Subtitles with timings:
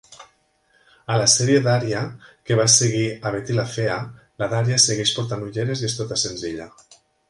[1.15, 2.01] A la sèrie "Daria"
[2.49, 4.01] que va seguir a "Betty, la fea",
[4.45, 6.73] la Daria segueix portant ulleres i és tota senzilla.